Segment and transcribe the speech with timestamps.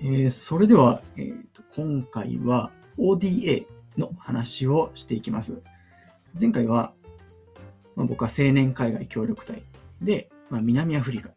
[0.00, 3.66] えー、それでは、えーと、今回は ODA
[3.96, 5.60] の話をしていきます。
[6.40, 6.92] 前回は、
[7.96, 9.64] まあ、僕は青年海外協力隊
[10.00, 11.30] で、まあ、南アフリカ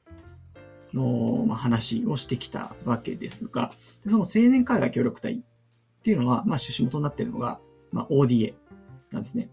[0.94, 3.74] の、まあ、話をしてきたわけですが、
[4.06, 5.38] その青年海外協力隊っ
[6.04, 7.60] ていうのは、まあ、趣旨元になっているのが、
[7.92, 8.54] まあ、ODA
[9.12, 9.50] なんですね。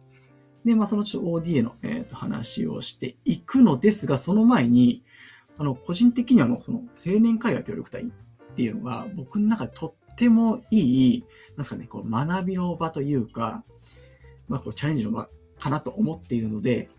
[0.66, 5.02] で、まあ、そのちょっと ODA の、えー、と話をしていくのですが、その前に、
[5.56, 8.04] あの、個人的にはの、その青年海外協力隊
[8.58, 11.24] っていうのが、僕の中でとってもいい、
[11.56, 13.62] なんすかね、こう学びの場というか、
[14.48, 15.28] まあ、こうチャレンジの場
[15.60, 16.90] かなと思っているので、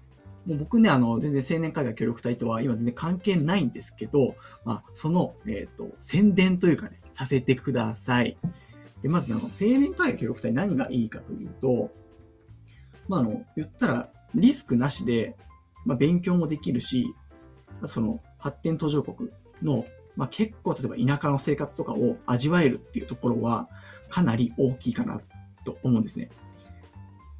[0.46, 8.38] もう僕ね、あの、全然青年海外協力隊とは今全然関係ないんですけど、まあ、その、えっ、ー、と、宣伝というかね、させてください。
[9.02, 11.92] で、まず、あの、青年海外協力隊何がいいかというと、
[13.10, 15.36] まあ、あの、言ったら、リスクなしで、
[15.84, 17.14] まあ、勉強もできるし、
[17.86, 19.30] その、発展途上国
[19.62, 19.84] の、
[20.20, 23.70] まあ、結構、例えば田舎の生活とかを味わえるっていうところは、
[24.10, 25.22] かなり大きいかな
[25.64, 26.30] と思うんですね。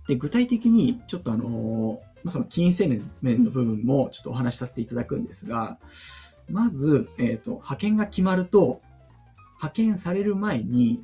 [0.08, 5.78] で、具体的に、ちょっとあのまあ、その金銭面の部分もちょっとお話しさせていただくんですが、
[6.50, 8.82] まず、えっ、ー、と、派遣が決まると、
[9.58, 11.04] 派遣される前に、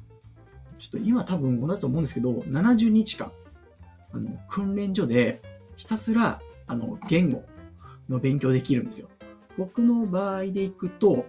[0.80, 3.34] ちょっと今多分同じと思うんですけど、70日間、
[4.14, 5.42] あの、訓練所で
[5.76, 7.44] ひたすら、あの、言語
[8.08, 9.10] の勉強できるんですよ。
[9.58, 11.26] 僕の場合でいくと、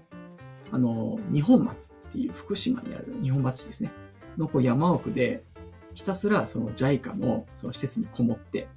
[0.70, 3.92] あの、日本松っていう福島にある日本松市ですね。
[4.36, 5.42] のこう山奥で、
[5.94, 8.68] ひたすらその JICA のその施設にこもって、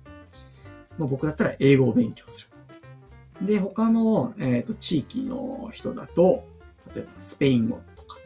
[0.98, 3.46] まあ、僕だったら英語を勉強する。
[3.46, 6.46] で、他の、えーと、地域の人だと、
[6.94, 8.18] 例えばスペイン語とか、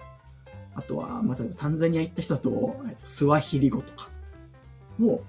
[0.76, 4.10] あとは、まあ、タンザニア行った人だと、えーとスワヒリ語とか
[5.02, 5.22] を、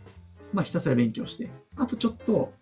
[0.52, 2.52] まあ、ひたすら勉強して、あとちょっと、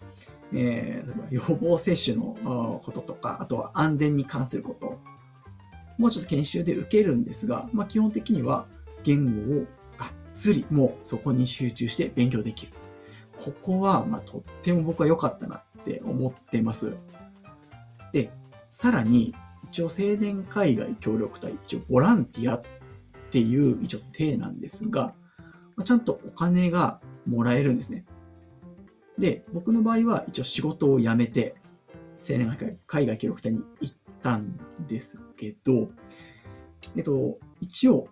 [0.53, 4.99] えー、予防接種のこととか、あとは安全に関すること、
[5.99, 8.67] もうちょっと研修で受けるんですが、まあ、基本的には
[9.05, 9.67] 言語を
[9.99, 12.73] がっつりもうそこに集中して勉強できる。
[13.39, 16.93] ここは、まあ、とっても僕は良かったなって思ってます。
[18.13, 18.31] で、
[18.69, 22.63] さらに、一応青年海外協力隊、一応ボランティアっ
[23.31, 25.15] ていう一応体なんですが、
[25.77, 28.05] まちゃんとお金がもらえるんですね。
[29.19, 31.55] で、僕の場合は一応仕事を辞めて、
[32.29, 35.89] 青年海外協力隊に行ったんですけど、
[36.97, 38.07] えっと、一応、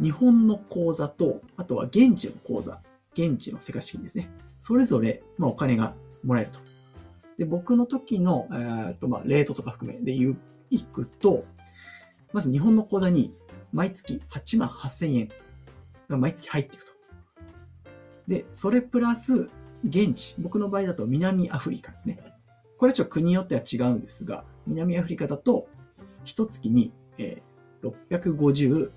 [0.00, 2.82] 日本の講座と、あとは現地の講座、
[3.12, 4.28] 現地の世界資金ですね。
[4.58, 5.94] それぞれ、まあ、お金が
[6.24, 6.58] もらえると。
[7.38, 10.36] で、僕の時の、えー、っと、まあ、レートとか含めで言う、
[10.70, 11.44] いくと、
[12.32, 13.32] まず日本の口座に
[13.72, 15.28] 毎月8万8000円
[16.08, 16.92] が毎月入っていくと。
[18.26, 19.48] で、それプラス、
[19.84, 22.18] 現地、僕の場合だと南アフリカですね。
[22.78, 25.68] これちょっと国によっては違うんですが、南アフリカだと、
[26.24, 28.90] 一月に、えー、650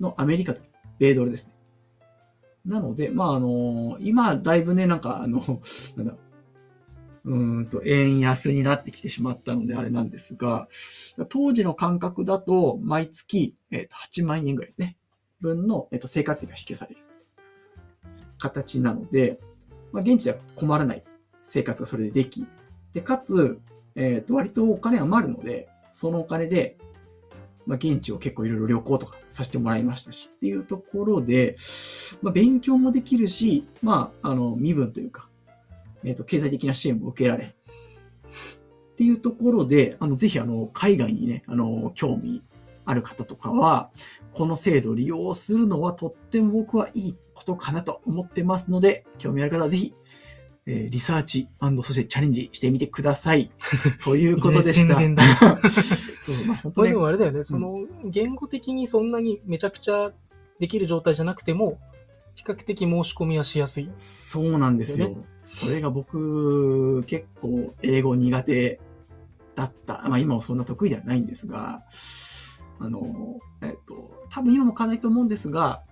[0.00, 0.60] のアメリカと
[0.98, 1.54] 米ドルですね。
[2.64, 5.62] なので、まあ、あの、今、だいぶね、なんか、あの、
[5.96, 6.16] なんだ、
[7.24, 10.68] うんと、円安になってきてしまったのであれなんですが、
[11.28, 14.96] 当時の感覚だと、毎月、えっ、と、8万円ぐらいですね。
[15.40, 17.00] 分の、えっ、と、生活費が支給される。
[18.38, 19.38] 形なので、
[19.92, 21.02] まあ、現地では困らない
[21.44, 22.46] 生活がそれででき、
[22.92, 23.58] で、かつ、
[23.94, 26.76] えっ、と、割とお金余るので、そのお金で、
[27.66, 31.56] まあ、現地を結構いろいろ旅行とかさせてもらいましたし、っていうところで、
[32.22, 35.28] まあ、勉強もできるし、まあ、あの、身分というか、
[36.04, 42.44] えっ、ー、と、経済的な支援も受けられ、っていうところで、あの、ぜひ、あの、海外にね、あの、興味
[42.84, 43.90] ある方とかは、
[44.34, 49.94] この制度を利用するのはとっても僕はいいことかなと思ってますので、興味ある方はぜひ
[50.70, 51.48] えー、リサーチ
[51.82, 53.50] そしてチャレンジしてみてください。
[54.04, 54.96] ということでした。
[55.00, 55.24] 宣伝だ。
[56.20, 56.90] そう、まあ、本当に。
[56.90, 60.12] でもあれだよね、その、言語的にそんなにめちゃくちゃ
[60.58, 61.80] できる状態じゃなくても、
[62.34, 63.90] 比較的申し込みはしやすい。
[63.96, 65.16] そうなんですよ。
[65.46, 68.78] それが僕、結構英語苦手
[69.54, 70.04] だった。
[70.06, 71.82] まあ今もそんな得意ではないんですが、
[72.78, 75.82] あの、えっと、多分今も変わんないと思うんですが、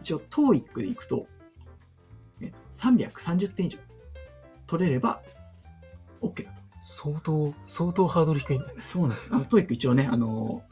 [0.00, 1.28] 一応 TOEIC でいくと、
[2.40, 3.78] えっと、330点以上
[4.68, 5.20] 取れれば
[6.20, 6.58] OK だと。
[6.80, 8.74] 相当、相当ハードル低いんだね。
[8.78, 9.28] そうなんです。
[9.32, 10.62] あの、 TOEIC 一応ね、あの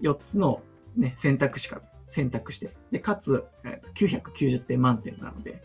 [0.00, 0.62] ー、4つの
[0.96, 5.62] ね、選択肢から選択して、で、かつ、えー、990点満点なので、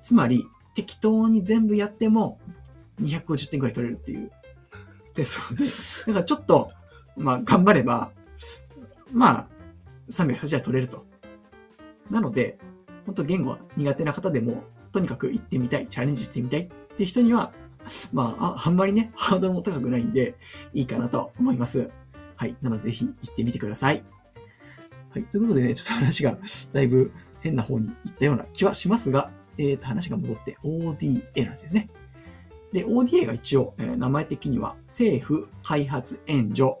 [0.00, 2.40] つまり、適当に全部やっても、
[3.00, 4.30] 250点くらい取れるっていう
[5.14, 5.64] テストで、
[6.08, 6.72] だからちょっと、
[7.16, 8.10] まあ、頑張れば、
[9.12, 9.48] まあ、
[10.10, 11.04] 380は取れると。
[12.10, 12.58] なので、
[13.06, 17.52] 本当言語は苦手な方でも、とにかく行ってみたい、チャレンジしてみたいっていう人には、
[18.12, 20.36] まあ、あんまりね、ハードルも高くないんで、
[20.72, 21.90] いいかなと思います。
[22.36, 22.56] はい。
[22.62, 24.04] なので、ぜひ行ってみてください。
[25.10, 25.24] はい。
[25.24, 26.38] ということでね、ちょっと話が
[26.72, 31.88] だいぶ変な方に行ったような気はしますが、えー、と話が戻って ODA の話ですね。
[32.72, 36.76] で、ODA が一応、えー、名前的には政府開発援助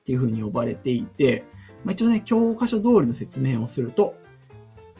[0.00, 1.44] っていう風に呼ばれていて、
[1.84, 4.14] まあ、一応ね、教科書通りの説明をすると、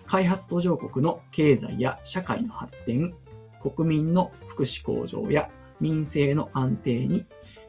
[0.06, 3.14] 開発途上国の経済や社会の発展、
[3.62, 5.48] 国民の福祉向上や
[5.80, 7.24] 民政の安定に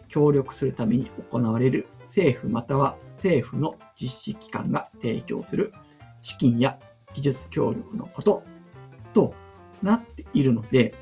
[0.07, 5.73] 協力するために行われる政府または政府の実施機関が提供する
[6.21, 6.77] 資金や
[7.13, 8.43] 技術協力のこと
[9.13, 9.33] と
[9.81, 10.93] なっているので、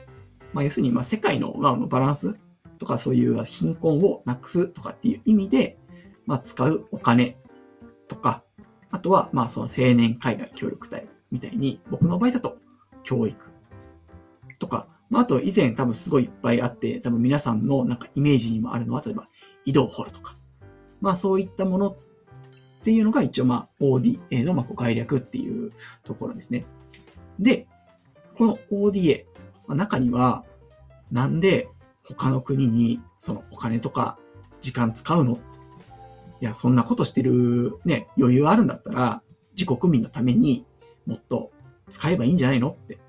[0.54, 2.36] まあ、要するにま世界のまバランス
[2.78, 5.78] とかそういう貧困をなくすとかっていう意味で、
[6.26, 7.38] ま使うお金
[8.08, 8.44] とか、
[8.92, 12.56] あとはまあその青年海外協力隊みたいに僕の場合だと
[13.04, 13.36] 教育。
[14.60, 19.28] とか、まあ、あと以前多分すごいいっぱいあって、多分皆さんのなんかイメージにもあるのは、例えば
[19.66, 20.38] 井戸を掘るとか、
[21.02, 21.96] まあそういったものっ
[22.84, 26.66] ていうのが一応まあ ODA のまあ概略っていうところですね。
[27.40, 27.68] で、
[28.38, 29.26] この ODA、
[29.68, 30.46] まあ、中には
[31.12, 31.68] なんで
[32.04, 34.18] 他の国にそのお金とか
[34.62, 35.34] 時間使うの？
[36.42, 39.22] いや、そんなことしてるね、余裕あるんだったら
[39.58, 40.66] 自国民のために
[41.06, 41.52] もっと
[41.90, 43.00] 使えばいいんじゃないのって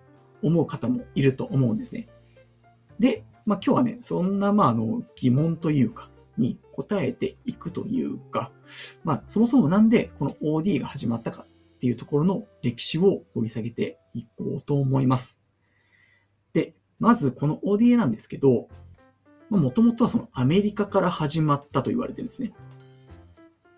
[0.43, 2.09] 思う方もいると思うんですね。
[2.99, 8.51] で、まあ今日はね、そんなまああの疑問というか、に答えていくというか、
[9.05, 15.39] まあそもそもなんでこの OD が始まったかっていうところの歴史を掘り下げていこうと思います。
[16.53, 18.69] で、まずこの ODA なんですけど、
[19.51, 22.53] もともとはそのアメリカから始まったと言われてるんですね。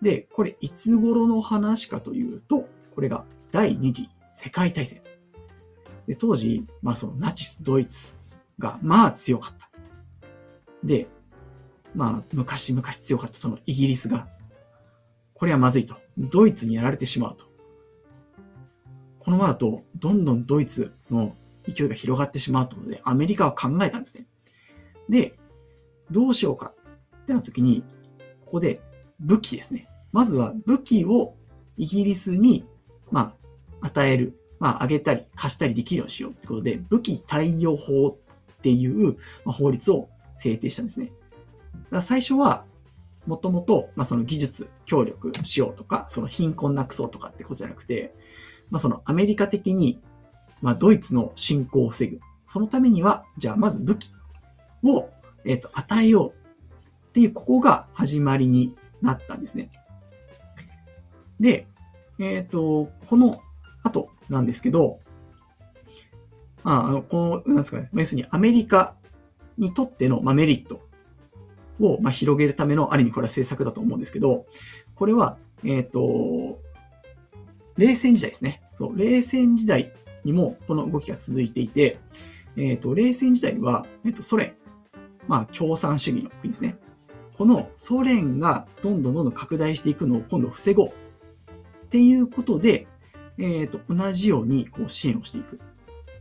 [0.01, 3.25] で、これいつ頃の話かというと、これが
[3.57, 5.01] 第二次世界大戦。
[6.05, 8.13] で、当時、まあそのナチスドイツ
[8.59, 9.67] がまあ強かった。
[10.83, 11.07] で、
[11.95, 14.27] まあ昔々強かったそのイギリスが、
[15.33, 15.95] これはまずいと。
[16.19, 17.45] ドイツにやられてしまうと。
[19.17, 21.35] このままだと、どんどんドイツの
[21.67, 24.27] 勢いが広がってしまうということで、アメリカは考えたんですね。
[25.09, 25.33] で、
[26.11, 26.75] どうしようか
[27.23, 27.83] ってなった時に、
[28.45, 28.81] ここで
[29.19, 29.89] 武器ですね。
[30.11, 31.33] まずは武器を
[31.75, 32.63] イギリスに、
[33.09, 33.46] まあ、
[33.87, 34.39] 与える。
[34.59, 41.05] まあ、あげたり貸したりできるようにしようってことで、武器貸与法っていう法律を制定したんですね。
[41.05, 42.65] だから最初は、
[43.27, 48.15] もともと、まあ、その技術協力しようとか、その貧困なくそうとかってことじゃなくて、
[48.69, 49.99] まあ、そのアメリカ的に、
[50.61, 52.19] まあ、ドイツの侵攻を防ぐ。
[52.47, 54.13] そのためには、じゃあまず武器
[54.83, 55.09] を、
[55.45, 56.29] えっ、ー、と、与えよう
[57.09, 59.69] っていう、ここが始まりになったんですね。
[61.39, 61.67] で、
[62.19, 63.39] えっ、ー、と、この
[63.87, 64.99] 後なんですけど、
[66.63, 68.95] まあ、あの、この、なんですかね、要するにアメリカ
[69.57, 70.81] にとっての、まあ、メリット
[71.79, 74.45] を、まあ、広げるための、ある意味これは政策だと思うんですけど、
[74.95, 76.59] これは、えっ、ー、と、
[77.77, 78.61] 冷戦時代ですね。
[78.77, 79.93] そう、冷戦時代
[80.23, 81.99] にもこの動きが続いていて、
[82.55, 84.53] えっ、ー、と、冷戦時代は、えっ、と、ソ連、
[85.27, 86.77] まあ、共産主義の国ですね。
[87.37, 90.91] このソ連がどんどんどんどん拡大していくのを今度防ごうっ
[91.89, 92.87] ていうことで、
[93.37, 95.59] えっ、ー、と、同じようにこう支援をしていく。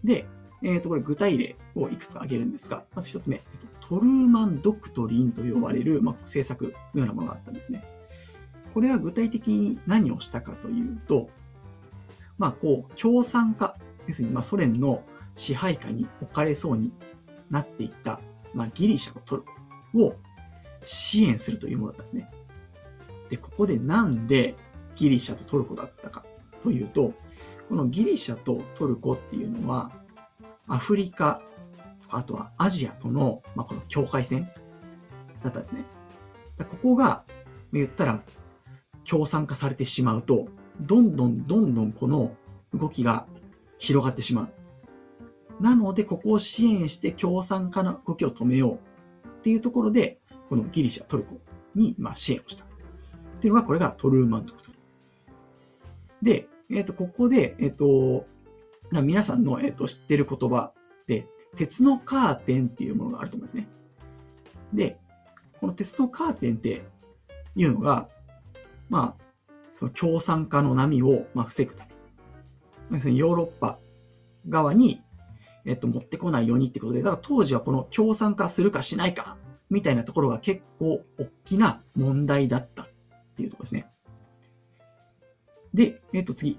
[0.04, 0.26] で、
[0.62, 7.84] えっ、ー、と、これ具体例をいくつか挙げるんですが、まず一つ目、えーと、トルーマンドクトリンと呼ばれる、まあ、政策のようなものがあったんですね。
[8.74, 11.30] これは具体的に何をしたかというと、
[12.38, 15.02] まあ、こう、共産化、要するに、まあ、ソ連の
[15.34, 16.92] 支配下に置かれそうに
[17.50, 18.20] なっていた、
[18.54, 19.44] まあ、ギリシャとトル
[19.92, 20.16] コを
[20.84, 22.30] 支援するというものだったんですね。
[23.28, 24.54] で、ここでなんで
[24.94, 26.24] ギリシャとトルコだったか
[26.62, 27.12] というと、
[27.68, 29.90] このギリシャとトルコっていうのは、
[30.68, 31.42] アフリカ
[32.02, 34.48] とか、あとはアジアとの、まあ、この境界線
[35.42, 35.84] だったんですね。
[36.58, 37.24] ここが、
[37.72, 38.22] 言ったら、
[39.04, 40.48] 共産化されてしまうと、
[40.80, 42.34] どんどんどんどんこの
[42.74, 43.26] 動きが
[43.78, 45.62] 広がってしまう。
[45.62, 48.78] なので、ここを支援して共産化の動きを止めよ
[49.24, 51.40] うっていうところで、このギリシャ、トルコ
[51.74, 52.64] にまあ支援をした。
[52.64, 52.68] っ
[53.40, 54.65] ていうのが、これがトルーマンドクトリン。
[56.22, 58.26] で、えっ、ー、と、ここで、えっ、ー、と、
[59.02, 60.72] 皆さんの、えっ、ー、と、知ってる言葉
[61.06, 63.68] で、鉄のカーテンっていうものがあると思うんですね。
[64.72, 64.98] で、
[65.60, 66.84] この鉄のカーテンって
[67.54, 68.08] いうのが、
[68.88, 69.24] まあ、
[69.72, 71.90] その共産化の波を、まあ、防ぐため。
[72.92, 73.78] 要するにヨーロッパ
[74.48, 75.02] 側に、
[75.64, 79.36] えっと、持ってこないようにってことで、だから当時はこの共産化するかしないか、
[79.70, 82.88] みたいなところが結構大きな問題だったっ
[83.36, 83.88] ていうところですね。
[85.76, 86.58] で、えっ、と、次。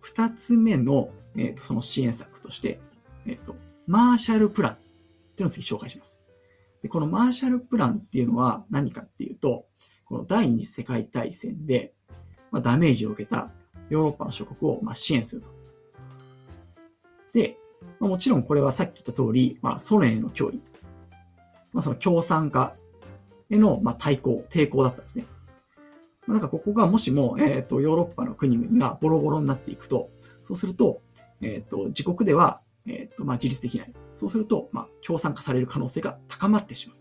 [0.00, 2.78] 二つ目の、えっ、と、その支援策として、
[3.26, 3.56] えっ、と、
[3.86, 4.84] マーシャルプランってい
[5.38, 6.20] うのを次紹介します。
[6.82, 9.64] で、このマーシャルプランっていうのは何かっていうと、
[10.04, 11.94] この第二次世界大戦で、
[12.50, 13.50] まあ、ダメージを受けた
[13.88, 15.48] ヨーロッパの諸国をまあ支援すると。
[17.32, 17.56] で、
[17.98, 20.62] まあ、もちろんこれはさっき言った通り、まあ、ソ連への脅威、
[21.72, 22.74] まあ、その共産化
[23.48, 25.24] へのまあ対抗、抵抗だったんですね。
[26.32, 30.10] なんかここがもしも、えっ、ー、と、ヨーロッパの国々がボロボロになっていくと、
[30.42, 31.00] そうすると、
[31.40, 33.94] えっ、ー、と、自国では、えっ、ー、と、まあ、自立できない。
[34.12, 36.98] そうすると、まあ、共産化される可能性が高まってしまう。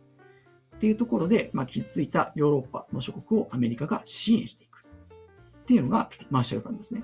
[0.77, 4.85] っていうところで、まあ、傷ついたヨーロッパの諸国をアメリカが支援していく。
[5.61, 7.03] っていうのがマーシャルプランですね。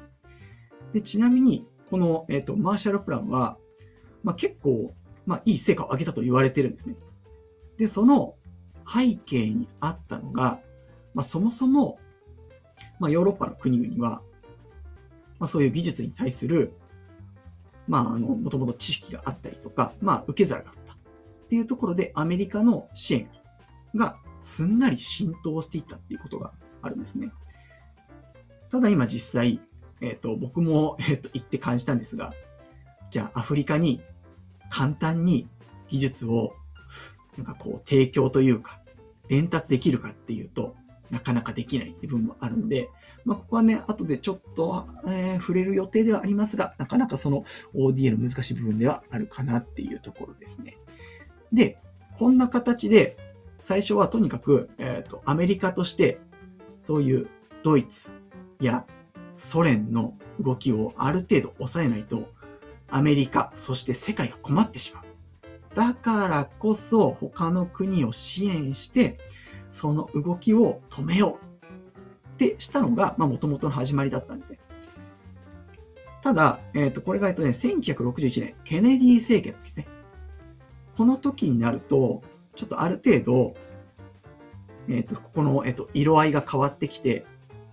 [0.93, 3.57] で、ちなみに、この、えっ、と、マーシャルプランは、
[4.23, 4.93] まあ、結構、
[5.25, 6.95] まあ、いい成果を上げたと言われてるんですね。
[7.77, 8.35] で、その
[8.87, 10.59] 背景にあったのが、
[11.13, 11.99] まあ、そもそも、
[13.03, 14.21] まあ、ヨーロッパの国々は、
[15.37, 16.71] まあ、そういう技術に対する、
[17.85, 20.93] まあ、あの、もともと知識があったりとか、まあ、受け皿があった。
[20.93, 20.97] っ
[21.49, 23.29] ていうところで、アメリカの支援
[23.93, 27.29] がすんなり浸透していったっていうことがあるんですね。
[28.71, 29.59] ただ今実際、
[29.99, 32.33] えっ、ー、と、僕も、えっ、ー、と、行って感じたんですが、
[33.11, 34.01] じゃあアフリカに
[34.69, 35.49] 簡単に
[35.89, 36.53] 技術を、
[37.35, 38.79] なんかこう、提供というか、
[39.27, 40.77] 伝達できるかっていうと、
[41.11, 42.89] なかなかできないって部分もあるんで、
[43.25, 50.77] まあ、ここはね、後でちょっと、えー、触れる予定ではありますが、なかなかその ODA の難しい部分ではあるかなっていうところですね。
[51.51, 51.77] で、
[52.17, 53.17] こんな形で、
[53.59, 56.19] 最初はとにかく、えっ、ー、と、アメリカとして、
[56.81, 57.27] そういう
[57.63, 58.11] ドイツ
[58.59, 58.85] や
[59.37, 62.29] ソ連の動きをある程度抑えないと、
[62.89, 65.03] アメリカ、そして世界が困ってしまう。
[65.75, 69.17] だからこそ他の国を支援して、
[69.73, 74.59] その動きを止めようってしたのが、まあ元々の始まりだったんですね。
[76.21, 79.87] ただ、えっ、ー、と、これがえっとね、1961年、ケネディ政権ですね。
[80.95, 82.21] この時になると、
[82.55, 83.55] ちょっとある程度、
[84.87, 87.25] えっ、ー、と、ここの、えっ、ー、と、色合いが変わってきて、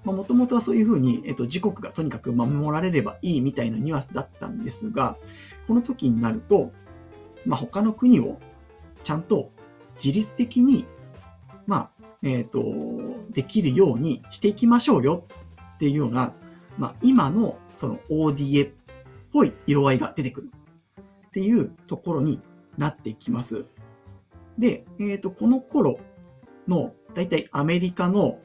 [0.05, 5.17] まあもともとはそういうふうに、えっ、と、自国がとにかく守られればいいみたいなニュアンスだったんですが、
[5.69, 6.73] この時になると、
[7.47, 8.39] まあ、他の国を
[9.05, 9.51] ちゃんと
[10.03, 10.87] 自律的に、
[11.67, 12.63] まあ、えっ、と、
[13.31, 15.25] できるようにしていきましょうよ
[15.75, 16.33] っていうような、
[16.79, 18.71] まあ、今のその ODA っ
[19.33, 20.51] ぽい色合いが出てくる
[21.27, 22.41] っていうところに
[22.77, 23.65] なってきます。
[24.59, 25.99] で、えっ、ー、と、この頃
[26.69, 28.39] の、だいたいアメリカの、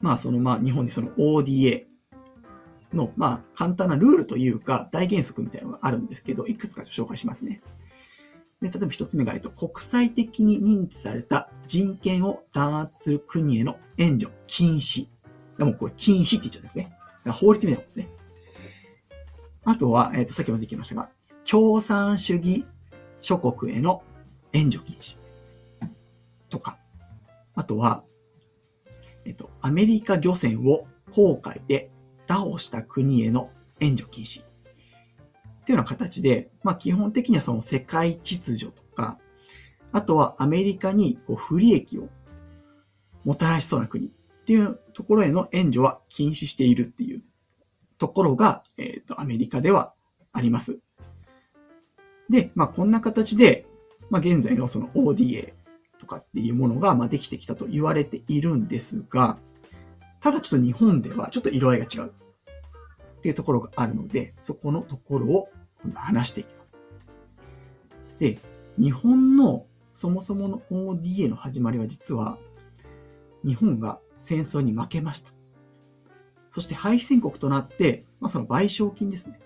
[0.00, 1.86] まあ、その、まあ、日本でその ODA
[2.92, 7.62] の、まあ、簡単なルールというか、大原則みたいなのがあるんですけど、いくつか紹介しますね。
[8.62, 15.08] で、例えば一つ目が、えっと、国際的に認知された人権を弾圧する国への援助禁止。
[15.58, 16.96] でもこれ禁止って言っちゃうんですね。
[17.26, 18.08] 法律みたいなことですね。
[19.64, 21.08] あとは、えっ、と、さっきもできましたが、
[21.48, 22.64] 共産主義
[23.20, 24.02] 諸国への
[24.52, 25.18] 援助禁止
[26.48, 26.78] とか、
[27.54, 28.04] あとは、
[29.24, 31.90] えっと、アメリカ漁船を航海で
[32.28, 33.50] 打倒した国への
[33.80, 34.42] 援助禁止
[35.62, 39.18] っていうような形で、まあ基本的にはその世界秩序とか、
[39.92, 42.08] あとはアメリカにこう不利益を
[43.24, 44.10] もたらしそうな国っ
[44.44, 47.22] ていうところへの援助は禁止しているっていう
[47.98, 49.92] ところが、えっ、ー、と、アメリカでは
[50.32, 50.80] あります。
[52.28, 53.66] で、まあこんな形で、
[54.10, 55.54] まあ、現在のその ODA
[55.98, 59.38] とかっていうものが、まできてきたと言われているんですが、
[60.20, 62.12] ただちょっと日本ではちょっと色合いが違う
[63.22, 65.48] っていうところがあるので、そこのところを
[65.84, 66.82] 今度話していきます。
[68.18, 68.40] で、
[68.76, 69.64] 日本の
[69.94, 72.36] そもそもの ODA の始まりは実は、
[73.44, 75.30] 日本が戦争に負けました。
[76.50, 79.38] そして敗戦国となって、まあ、その賠償金ですね。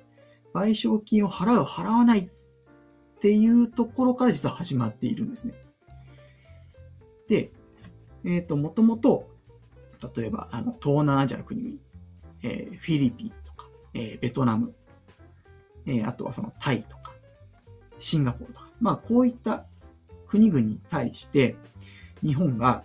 [0.55, 2.29] 賠償金を払う、払わないっ
[3.21, 5.53] ていうところから実は始まっているんですね。
[7.29, 7.53] で、
[8.25, 9.29] えっ、ー、と、もともと、
[10.17, 11.77] 例えば、あの、東南アジアの国々、
[12.43, 13.33] えー、フィリピン、
[13.97, 14.75] えー、ベトナム、
[15.87, 17.13] えー、あとはそのタイとか、
[17.99, 19.65] シンガポールとか、まあ、こういった
[20.29, 21.57] 国々に対して、
[22.23, 22.83] 日本が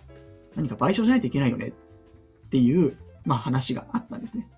[0.56, 1.68] 何か賠償しないといけないよね。
[1.68, 4.48] っていう、まあ、話があったんですね。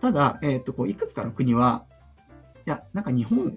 [0.00, 1.84] ただ、えっ、ー、と、こう、いくつかの国は、
[2.66, 3.56] いや、なんか日本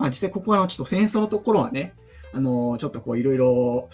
[0.00, 1.92] まあ実際ここはちょっと戦争のところはね、
[2.32, 3.90] あの、ちょっとこういろいろ、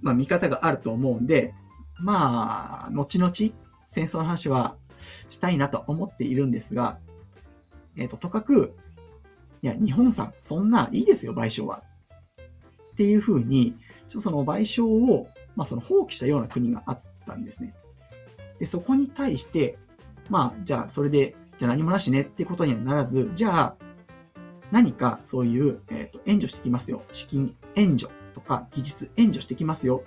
[0.00, 1.52] まあ見方があると思うんで、
[2.00, 3.30] まあ、後々
[3.86, 4.76] 戦争の話は
[5.28, 6.98] したいなと思っているんですが、
[7.96, 8.74] えっ、ー、と、とかく、
[9.62, 11.82] いや、日本さん、そんないいですよ、賠償は。
[12.92, 13.76] っていうふうに、
[14.08, 17.74] ちょその賠償を、まあその放棄したような国があったんですね。
[18.58, 19.78] で、そこに対して、
[20.28, 23.76] まあ、じゃあそれで、じゃあ何もなしねってことにはならず、じゃあ、
[24.70, 27.02] 何かそういう、えーと、援助してきますよ。
[27.10, 30.04] 資金援助とか技術援助してきますよ。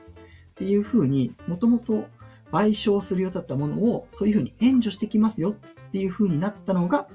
[0.52, 2.06] っていうふうに、もともと
[2.52, 7.08] 賠償する予定だったものを、そういうふうに援助してきますよっていうふうになったのが、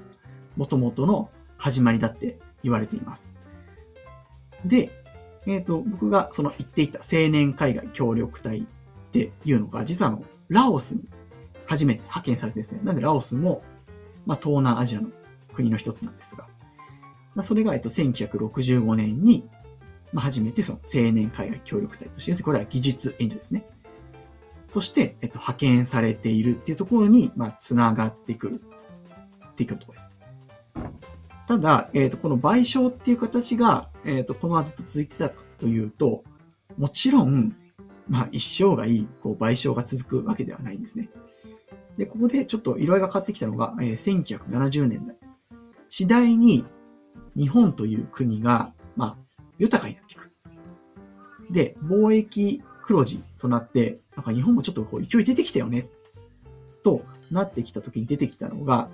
[0.55, 3.29] 元々の始まりだって言われています。
[4.65, 4.91] で、
[5.45, 8.63] えっ、ー、と、僕がその言っていた青年海外協力隊っ
[9.11, 11.03] ていうのが、実はあの、ラオスに
[11.65, 12.81] 初めて派遣されてですね。
[12.83, 13.61] なんでラオスも、
[14.25, 15.09] まあ、東南アジアの
[15.53, 16.47] 国の一つなんですが、
[17.43, 19.47] それが、えっと、1965年に、
[20.11, 23.65] まあ、初めてその青年海外協力隊として、これは技術援助ですね。
[24.71, 28.61] として、えっと、派遣されているっていうところに、まあ、つながってくる
[29.51, 30.17] っていうころです。
[31.47, 36.23] ただ、えっ、と、この賠償っていう形が、えっ、と、このままずっと続いてたというと、
[36.77, 37.55] もちろん、
[38.09, 41.09] まあ、一生涯、こう、賠償が続くわけではないんですね。
[41.97, 45.15] で、ここでちょっと色合いが変わってきたのが、えー、1970年代。
[45.89, 46.65] 次第に、
[47.35, 50.31] 日本という国が、まあ、豊かになっていく。
[51.49, 55.89] で、貿易黒字となって、なんか日本もちょっとこう勢い出てきたよね、
[56.83, 58.89] となってきた時に出てきたのが、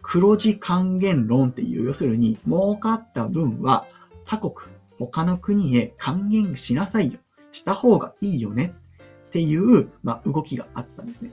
[0.00, 3.86] 黒字還元論っていう、要するに、儲かった分は
[4.24, 4.54] 他国、
[4.98, 7.18] 他の国へ還元しなさいよ。
[7.52, 8.72] した方がいいよね。
[9.28, 11.30] っていう、まあ、動きがあったんですね。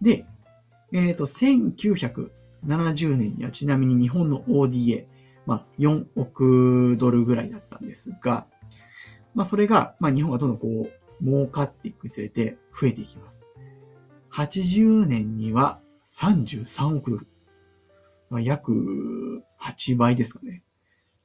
[0.00, 0.24] で、
[0.92, 5.06] えっ、ー、と、1970年にはちなみに日本の ODA、
[5.46, 8.46] まあ、4億ドルぐらいだったんですが、
[9.34, 13.46] まあ、それが、まあ、日本がどんどんこう、儲かっていくにつれて増えていきます。
[14.32, 17.26] 80年には33億ドル。
[18.30, 20.62] まあ、約8倍ですかね。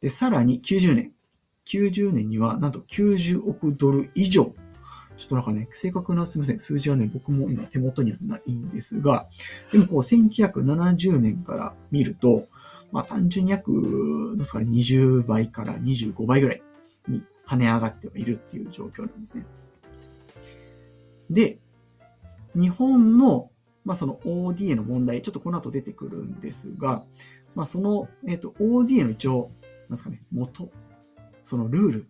[0.01, 1.13] で、さらに90年。
[1.65, 4.53] 90年にはなんと90億ドル以上。
[5.17, 6.59] ちょっとなんかね、正確なすみません。
[6.59, 9.27] 数字はね、僕も今手元にはないんですが、
[9.71, 12.47] でもこう1970年から見ると、
[12.91, 16.63] まあ単純に約、どうですかね、20倍から25倍ぐらい
[17.49, 19.45] 跳ね上がってはいるっていう状況なんですね。
[21.31, 21.59] で、
[22.55, 23.49] 日本の、
[23.85, 27.03] まあその ODA の問題、ちょっとこの後出てくるんですが、
[27.55, 29.49] まあその、えっ、ー、と、ODA の一応、
[29.87, 30.69] なんですかね、元、
[31.43, 32.07] そのルール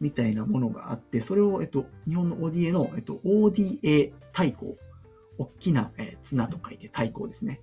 [0.00, 4.76] みたいなものがあって、それを、えっと、日本の ODA の、えっと、ODA 対抗。
[5.36, 7.60] 大きな、えー、綱と書いて対抗ですね。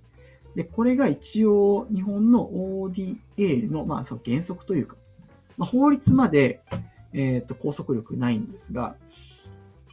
[0.54, 4.96] で、これが一応、日本の ODA の、まあ、その原則というか、
[5.56, 6.60] まあ、法律まで、
[7.12, 8.96] えっ、ー、と、拘束力ないんですが、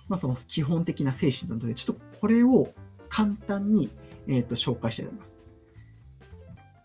[0.07, 2.73] まあ、その基本的な精神なので、ちょっとこれを
[3.09, 3.89] 簡単に、
[4.27, 5.39] えっ、ー、と、紹介したいと思います。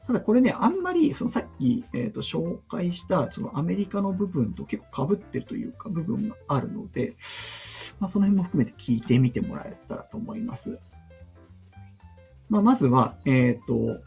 [0.06, 7.16] ただこれね、あんまり、そのさっき、えっ、ー、と、紹介した、そのアメリカの部分と結構被ってるというか、部分があるので、
[8.00, 10.78] まあ、その辺も含めて聞いてみてもらえたらと思います。
[12.50, 14.00] まあ、まずは、えっ、ー、と、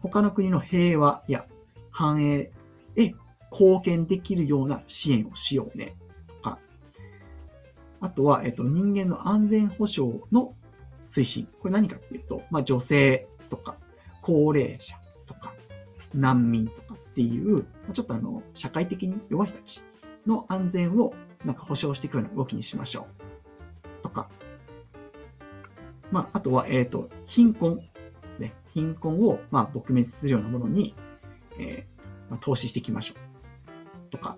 [0.00, 1.46] 他の国の平和や
[1.90, 2.50] 繁栄
[2.96, 3.14] へ
[3.56, 5.94] 貢献できるような支援をしようね、
[6.26, 6.58] とか、
[8.00, 10.54] あとは、えっ、と、人間の安全保障の
[11.06, 11.48] 推進。
[11.60, 13.76] これ何かっていうと、まあ、女性とか、
[14.22, 15.54] 高齢者、とか、
[16.12, 19.82] 難民とかっていう、ちょっとあの、社会的に弱い人たち
[20.26, 21.14] の安全を
[21.44, 23.06] なんか保障していくような動きにしましょ
[24.00, 24.02] う。
[24.02, 24.28] とか、
[26.10, 27.84] まあ、あとは、えっ、と、貧困で
[28.32, 28.52] すね。
[28.72, 30.96] 貧困を、まあ、撲滅するようなものに、
[31.56, 33.33] えー、まあ、投資していきましょう。
[34.14, 34.36] とか、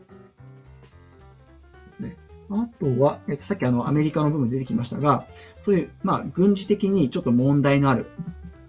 [2.01, 2.17] ね。
[2.51, 5.27] あとは、えっ、と、さっきあの、アメリカの部分出てきましたが、
[5.61, 8.07] そういう、まあ、軍事的にちょっと問題のある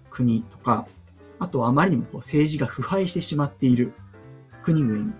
[0.10, 0.88] 国とか、
[1.39, 3.93] あとはあまりにもこう政治が腐敗してしまっている
[4.63, 5.13] 国々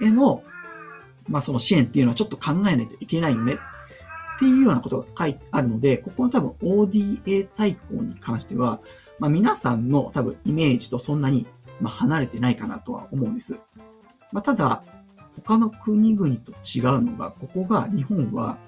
[0.00, 0.42] への、
[1.28, 8.80] まあその支援っていうのはちょっと考えないといけないよねっていうようなことが書いてあるので、ここの多分 ODA 対抗に関しては、
[9.18, 11.46] まあ皆さんの多分イメージとそんなに
[11.80, 13.56] ま離れてないかなとは思うんです。
[14.32, 14.82] まあただ、
[15.44, 18.58] 他の国々と違うのが、ここが日本は、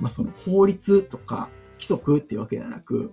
[0.00, 3.12] まあその法律とか規則っていうわけではなく、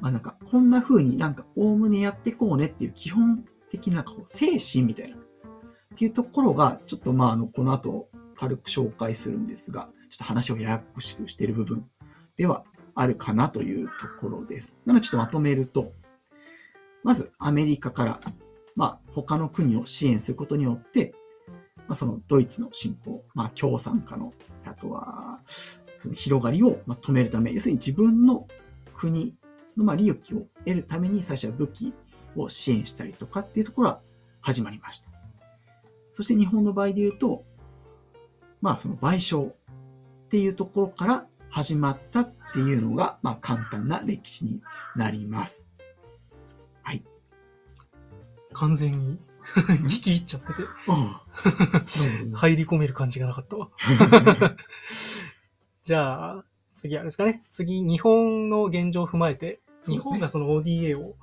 [0.00, 5.20] まあなんか、こんな風になんか、おおむねやっていこうねっていう基本的な、こう、精神みたいな、っ
[5.96, 11.88] ていうところが、ちょっとまあ、あの、この後、軽く紹介するんですが、ちょっと話をややこしくしている部分
[12.36, 14.76] ではあるかなというところです。
[14.84, 15.92] なので、ちょっとまとめると、
[17.04, 18.20] まず、アメリカから、
[18.74, 21.14] まあ、他の国を支援することによって、
[21.86, 24.32] まあ、そのドイツの侵攻、まあ、共産化の、
[24.64, 25.40] あとは、
[25.98, 28.46] その広がりを止めるため、要するに自分の
[28.96, 29.34] 国
[29.76, 31.92] の、まあ、利益を得るために最初は武器
[32.36, 34.00] を支援したりとかっていうところは
[34.40, 35.08] 始まりました。
[36.12, 37.44] そして日本の場合で言うと、
[38.60, 39.54] まあその賠償っ
[40.30, 44.62] ていうところから始まったっていうのが、まあ簡単な歴史に
[44.96, 45.66] なります。
[46.82, 47.02] はい。
[48.52, 49.18] 完全に
[49.84, 50.62] 聞き入っちゃってて。
[52.34, 53.56] 入り込める感じがなかった。
[53.56, 53.68] わ。
[55.84, 57.42] じゃあ、次あれですかね。
[57.48, 61.14] 次、日本の現状を踏まえて、日本がその ODA を、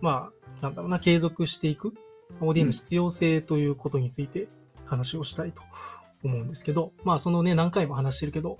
[0.00, 1.94] まあ、なんだろうな、継続していく、
[2.40, 4.48] ODA の必要性ということについて
[4.84, 5.62] 話をしたいと
[6.24, 8.58] 思うんですけど、まあ、そのね、何回も話してるけど、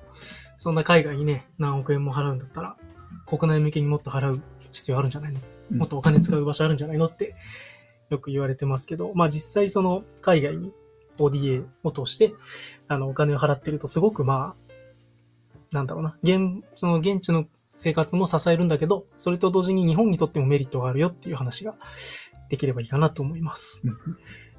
[0.57, 2.77] そんな海外にね、何億円も払うんだったら、
[3.27, 4.41] 国内向けにもっと払う
[4.73, 5.41] 必要あるんじゃないの？
[5.73, 5.79] うん。
[5.79, 7.07] もっとお金使う場所あるんじゃないの？
[7.07, 7.35] って
[8.11, 10.73] よく言われてますけど、まあ実際その海外に
[11.19, 12.35] ODA を通して、
[12.89, 14.75] あのお金を払ってるとすごくまあ、
[15.73, 17.47] なんだろうな、現、その現地の
[17.77, 21.77] 生活も支えるんだけど、それと同時に日本にとってもメリットがあるよっていう話が
[22.51, 23.83] できればいいかなと思います。
[23.87, 23.97] うん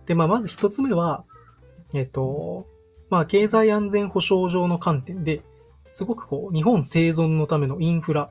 [0.05, 1.23] で、まあまず一つ目は、
[1.93, 2.67] えっと、
[3.09, 5.41] まあ経済安全保障上の観点で、
[5.91, 8.29] すごくこう、日本生存のためのインフラ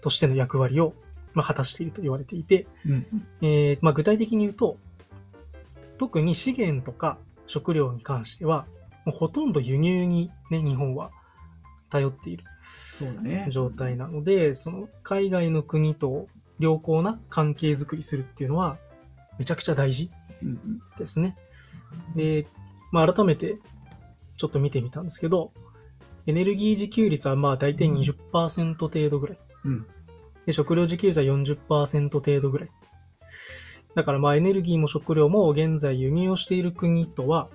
[0.00, 0.94] としての役割を、
[1.34, 3.06] まあ、果たしていると言われていて、うん
[3.42, 4.78] えーまあ、具体的に言うと、
[5.98, 8.66] 特に資源とか食料に関しては、
[9.04, 11.10] もうほとんど輸入にね、日本は
[11.90, 12.44] 頼っている。
[13.50, 18.78] 状態なので、その海外の国と良好な関係づくりするっていうのは、
[19.38, 20.10] めちゃくちゃ大事
[20.42, 21.36] うんうんですね。
[22.14, 22.46] で、
[22.92, 23.58] まあ、改めて
[24.36, 25.50] ちょっと見てみたんですけど、
[26.26, 29.38] エネルギー自給率はまあ大体20%程度ぐらい。
[29.64, 29.86] うん
[30.48, 32.70] で、食料自給率は40%程度ぐらい。
[33.94, 37.50] だからまあエネルギーも食料も現在輸入をしている国とは、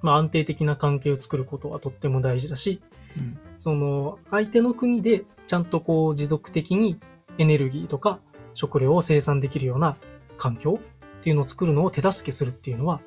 [0.00, 2.80] まあ安定的な関係を作ることはとっても大事だし、
[3.16, 7.00] うんその相手の国でちゃんとこう持続的に
[7.36, 8.20] エネルギーとか
[8.54, 9.96] 食料を生産できるような
[10.38, 10.80] 環境
[11.18, 13.00] っていうのを作るのを手助けするっていうのは、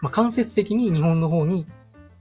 [0.00, 1.66] まあ間接的に日本の方に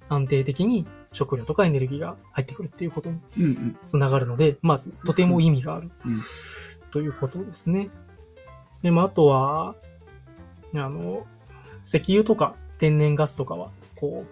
[0.09, 3.77] 安定的に食料とかエネルギーが入ってくるっていうことにうんうん。
[3.85, 5.91] つながるので、まあとても意味がある。
[6.05, 6.19] うん。
[6.91, 7.89] ということですね。
[8.81, 9.75] で、まああとは、
[10.73, 11.25] あの、
[11.85, 14.25] 石油とか天然ガスとかは、こ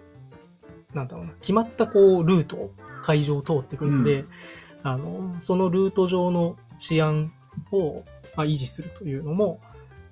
[0.94, 2.70] う、なんだろうな、決まったこう、ルートを
[3.02, 4.28] 海上を通ってくるので、う
[4.82, 7.32] あの、そのルート上の治安
[7.72, 8.04] を、
[8.36, 9.60] まあ、維持するというのも、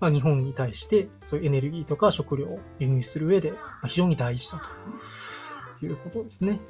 [0.00, 4.64] まあ、日本に対して、そういうエネルギーとか食料を輸入する上で、まあ、非常に大事だと
[5.84, 6.60] いうことですね。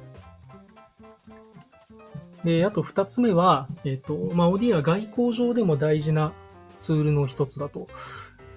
[2.44, 6.32] で、あと二つ目は、えっ、と、まあ、OD は外交上でも大事な
[6.78, 7.88] ツールの一つだと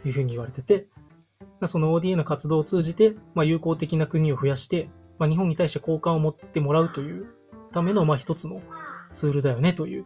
[0.06, 0.88] いうふうに言われてて、
[1.66, 7.28] その ODA の活動を通じて、まあ、友好的な国を増やして、まあ、日本に対して好感を持ってもらうという
[7.72, 8.62] ための、まあ、一つの
[9.14, 10.06] ツールだよねという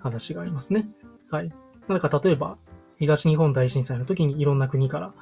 [0.00, 0.88] 話がありますね。
[1.30, 1.52] はい。
[1.88, 2.56] なんか例えば、
[2.98, 5.12] 東日本大震災の時にいろんな国から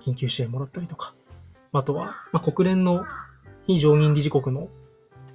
[0.00, 1.14] 緊急支援もらったりとか、
[1.72, 3.04] あとは、まあ、国連の
[3.74, 4.68] 非常任理事国の、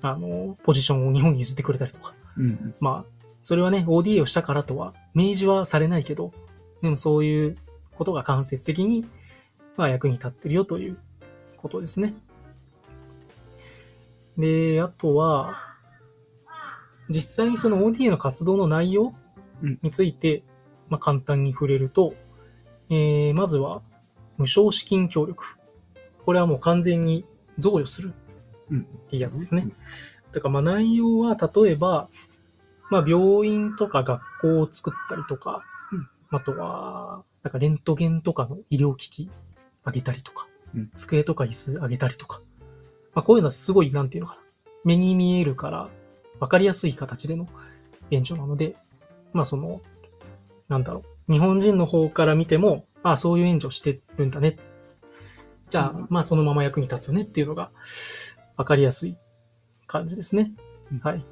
[0.02, 6.34] あの、ポジションを日本に譲ってくれたりとか、うんうんまあ、それはね、ODA をしたからとは、明示はされないけど、
[6.82, 7.58] でもそういう
[7.96, 9.06] ことが間接的に、
[9.78, 10.98] まあ役に立ってるよという
[11.58, 12.14] ことですね。
[14.38, 15.62] で、あとは、
[17.10, 19.14] 実際にその ODA の活動の内容
[19.62, 20.44] うんについて、
[20.90, 22.16] まあ簡単に触れると、
[22.90, 23.82] えー、まずは、
[24.38, 25.58] 無償資金協力。
[26.26, 27.24] これはもう完全に
[27.58, 28.12] 贈与する
[28.72, 29.68] うんっていうやつですね。
[30.32, 32.10] だからまあ内容は例えば、
[32.90, 39.30] まあ病院とか学校を作ったりとか、うんあとは、なんかレントゲンとかの医療機器
[39.84, 42.42] あげたりとか、うん机とか椅子あげたりとか、
[43.14, 44.42] まあこういうのはすごいなんていうのかな。
[44.84, 45.90] 目に見えるから
[46.40, 47.48] 分かりやすい形での
[48.12, 48.76] 援助なので、
[49.34, 49.82] まあその、
[50.68, 51.34] なんだろう。
[51.34, 54.58] 日本人の方から見ても、ああ、そういう援助してるんだね。
[55.70, 57.72] じゃあ、うんまあそのまま役に立つよねっていうのが
[58.58, 59.18] 分かりやすい
[59.88, 60.52] 感じですね。
[60.92, 61.26] うんはい。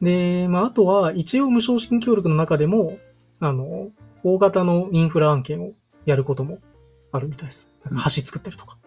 [0.00, 2.98] で、まああとは一応無償資金協力の中でも、
[3.40, 3.90] あの、
[4.22, 5.72] 大型のインフラ案件を
[6.04, 6.58] やることも
[7.12, 7.70] あるみたいです。
[7.90, 8.78] うん橋作ったりとか、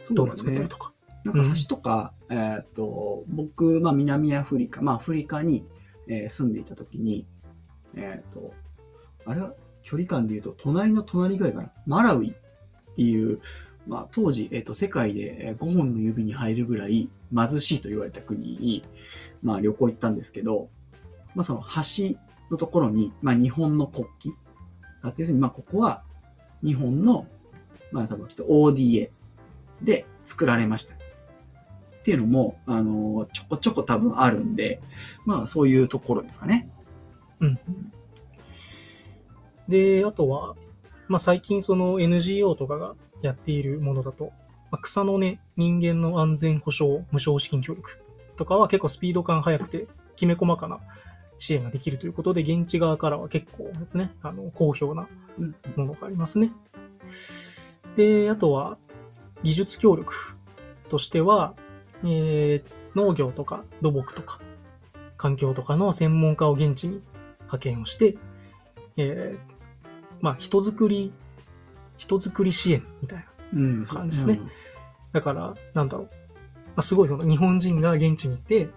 [0.00, 0.92] そうだ道路作ったねりとか。
[1.24, 5.66] なんか橋とか、えっ、と、僕、まあ南アフリカ、まあアフリカに、
[6.08, 7.26] えー住んでいた時に、
[7.94, 8.54] えっ、と、
[9.26, 11.72] あれは距離感で言うと、隣の隣ぐらいかな。
[11.86, 13.40] マラウイっていう、
[13.86, 18.84] まあ当時、えっ、と、世界で5本の指に入るぐらい貧しいと言われた国に、
[19.42, 20.68] まあ旅行行ったんですけど、
[21.34, 22.16] まあその橋
[22.50, 24.36] のところに、まあ日本の国旗が
[25.02, 26.02] あって、要するにまあここは
[26.62, 27.26] 日本の、
[27.92, 29.10] まあ多分きっと ODA
[29.82, 30.94] で作られました。
[30.94, 34.80] っていうのも、あの、ちょこちょこ多分あるんで、
[35.26, 36.68] まあそういうところですかね。
[37.40, 37.58] うん。
[39.68, 40.56] で、あとは、
[41.08, 44.32] まあ、最近その NGO とかがやっているものだと、
[44.70, 48.02] まあ、草の根人間の安全保障無償資金協力
[48.36, 50.78] とかは結構スピード感速くてきめ細かな
[51.38, 55.54] 支援ができるということで、現地側からは結構ですね、あの、好評なうん。
[55.76, 56.52] ものがありますね。
[57.96, 58.76] で、あとは、
[59.42, 60.14] 技術協力
[60.90, 61.54] としては、
[62.04, 64.40] えー農業とか土木とか
[65.16, 67.00] 環境とかの専門家を現地に
[67.38, 68.16] 派遣をして、
[68.96, 69.38] えー
[70.20, 71.12] まあ人づくり、
[72.00, 73.24] 人づくり支援みたいな。
[73.52, 73.84] うん。
[73.84, 74.40] 感じですね
[75.12, 76.06] だから、なんだろう。
[76.06, 78.70] まあ、すごいその日本人が現地に行って、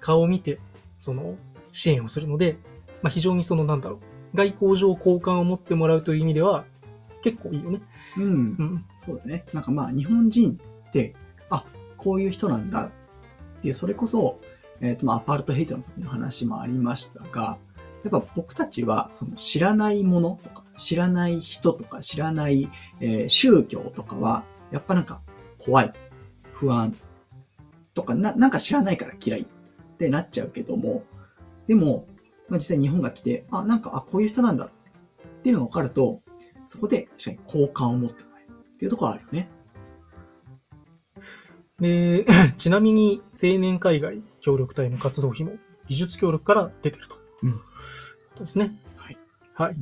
[0.00, 0.58] 顔を見て、
[0.98, 1.36] その
[1.72, 2.56] 支援をするので、
[3.02, 4.36] まあ、非常にそのなんだろう。
[4.36, 6.64] 外交上好感を持ってもらうという意味では、
[7.22, 7.82] 結構いいよね。
[8.16, 8.22] うん。
[8.22, 8.32] うんう
[8.76, 8.84] ん。
[8.96, 9.44] そうだね。
[9.52, 11.14] なんかまあ、日本人って、
[11.50, 11.64] あ、
[11.98, 12.90] こういう人なんだっ
[13.60, 14.40] ていう、それこそ、
[14.80, 17.58] えっ、と、まあ、アパルトヘイトの時の話もありましたが、
[18.04, 25.20] やっぱ僕たちは、その知らないものとか、知らない人とか、知らない、えー宗教とかは、やっぱなんか
[25.58, 25.92] 怖い、
[26.52, 26.94] 不安
[27.94, 29.44] とか、な、なんか知らないから嫌いっ
[29.98, 31.04] てなっちゃうけども、
[31.66, 32.06] でも、
[32.48, 34.68] まあ、実際日本が来て、あ、なんか、あ、こういう人なんだっ
[35.42, 36.20] ていうのが分かると、
[36.66, 39.48] そこで確かに好感を持ってもらえるっていうところはあるよね。
[41.80, 42.26] で、
[42.58, 45.52] ちなみに青年海外協力隊の活動費も
[45.88, 47.16] 技術協力から出てると。
[47.42, 47.60] うん
[48.34, 48.72] ことですね。
[48.96, 49.18] はい。
[49.54, 49.76] はい。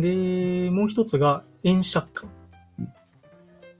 [0.00, 2.28] で、もう一つが、円借款
[2.78, 2.88] うん。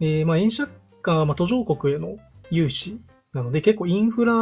[0.00, 0.70] で、まあ、円借
[1.02, 2.16] 款は、まあ、途上国への
[2.50, 3.00] 融資
[3.32, 4.32] なので、結構インフラ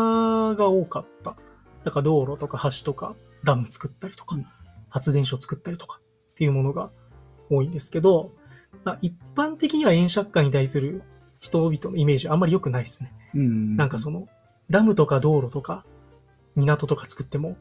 [0.55, 1.37] が多かった。
[1.85, 4.47] だから道路とか橋とかダム作ったりとか、うん
[4.97, 6.91] 発電所作ったりとかっていうものが
[7.51, 8.33] 多いんですけど、
[8.85, 11.03] まあ、一般的には円借款に対する
[11.39, 13.13] 人々のイメージあんまり良くないですね。
[13.35, 14.27] うんなんかその、
[14.71, 15.85] ダムとか道路とか、
[16.55, 17.57] 港とか作っても、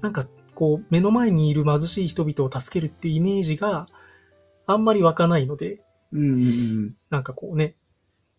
[0.00, 0.26] なんか
[0.60, 3.86] こう、目の前にいる貧しい人々を助けるっていうイメージが
[4.66, 5.80] あんまり湧かないので、
[6.12, 6.94] うんうんうん。
[7.08, 7.76] なんかこうね、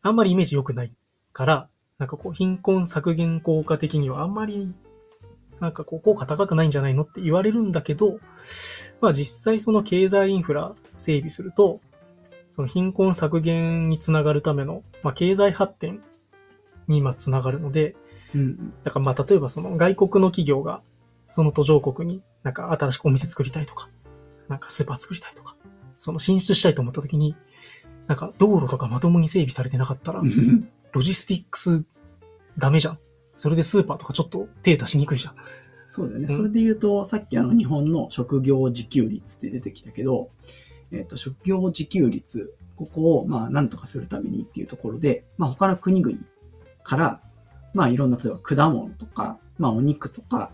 [0.04, 0.94] あんまりイメージ良くない
[1.34, 4.72] から、なんかこう、貧困削減効果的にはあんまり、
[5.60, 8.20] なんかこう、効果高くないんじゃないのって言われるんだけど、
[9.02, 11.82] まあ実際その経済インフラ整備すると、
[12.52, 16.04] その貧困削減につながるための、まあ経済発展
[16.88, 17.96] に今つながるので、
[18.36, 20.82] うんだからまあ例えばその外国の企業が
[21.32, 23.90] その途上国になんか新しくお店作りたいとか、
[24.48, 25.56] なんかスーパー作りたいとか、
[26.00, 27.36] その進出したいと思った時に、
[28.08, 30.70] なんか道路とかまともに整備されてなかったらう、ん。
[30.92, 31.86] ロジスティックス
[32.58, 33.00] ダメじゃん。
[33.38, 35.36] それでスーパーとかちょっと手出しにくいじゃん。
[35.88, 36.28] そうだよね。
[36.30, 40.30] うんそれで言うと、さっきあの日本の職業自給率って出てきたけど、
[40.92, 46.18] えっ、と、職業自給率、ここをまあなんとかするためにっていうところで、まあ他の国々
[46.84, 47.22] から、
[47.74, 50.52] まあいろんな、例えば果物とか、まあお肉とか、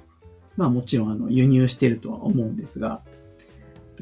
[0.57, 3.01] まあもちろんあの輸入してるとは思うんですが、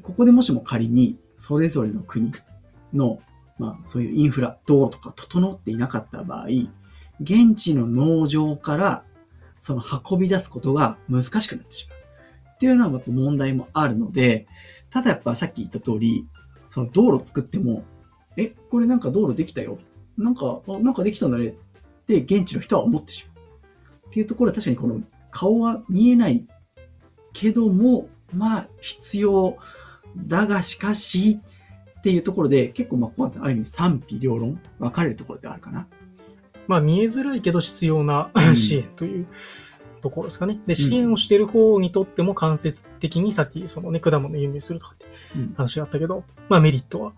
[0.02, 2.32] ここでもしも仮にそれぞれの国
[2.94, 3.20] の、
[3.60, 6.48] まあそういうインフラ、道路とか整っていなかった場合、
[7.22, 9.04] 現地の農場から
[9.60, 12.00] その運び出すことが難しくなってしまう。
[12.56, 14.48] っていうのはやっぱ問題もあるので、
[14.90, 16.26] ただやっぱさっき言った通り、
[16.70, 17.84] その道路作っても、
[18.38, 19.78] え、これなんか道路できたよ。
[20.18, 21.48] なんか、なんかできたんだね。
[21.48, 21.54] っ
[22.06, 24.08] て現地の人は思ってしまう。
[24.08, 25.02] っていうところは確かにこの
[25.36, 26.46] 顔は見えない
[27.34, 29.58] けども、まあ必要
[30.16, 31.42] だがしかし
[32.00, 35.88] っていうところで結構まあここはある意味賛否両論分かれるところであるかな。
[36.68, 39.28] まあ見えづらいけど必要なうん支援という
[40.02, 40.58] ところですかね。
[40.66, 47.14] で、支援をしている方にとっても間接的にさっきそのね、果物輸入するとかってうん話があったけど、まあメリットは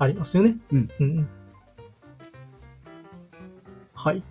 [0.00, 0.56] ありますよね。
[0.72, 0.90] うん。
[0.98, 1.28] うん。
[3.94, 4.22] はい。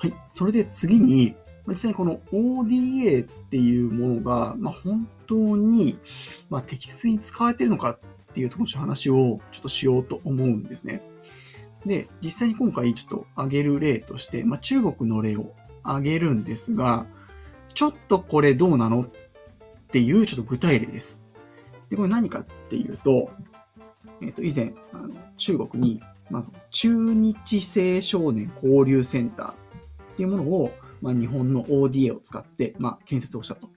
[0.00, 0.14] はい。
[0.30, 1.34] それで次に、
[1.66, 5.98] まあ実際にこの ODA っていうものが、まあ、本当に、
[6.48, 7.98] まあ、適切に使われているのかっ
[8.32, 11.02] ていうところの話をちょっとしようと思うんですね。
[11.84, 17.04] で、実際に今回ちょっと挙げる例として、まあ、中国の例を挙げるんですが、
[17.74, 19.06] ちょっとこれどうなのっ
[19.92, 21.20] ていうちょっと具体例です。
[21.90, 23.30] で、これ何かっていうと、
[24.22, 29.69] えっ、と、以前、あの中国に、まあ、中日青少年交流センター
[30.20, 33.70] っていうものを、まあ、日本の ODA を使って、まあ、建設をしたと。